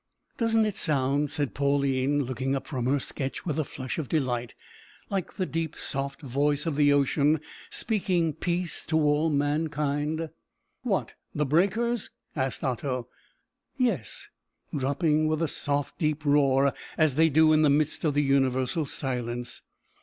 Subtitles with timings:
[0.39, 4.55] "Doesn't it sound," said Pauline, looking up from her sketch with a flush of delight,
[5.11, 7.39] "like the deep soft voice of the ocean
[7.69, 10.29] speaking peace to all mankind?"
[10.81, 13.09] "What, the breakers?" asked Otto.
[13.77, 14.29] "Yes,
[14.75, 18.87] dropping with a soft deep roar as they do in the midst of the universal
[18.87, 19.61] silence."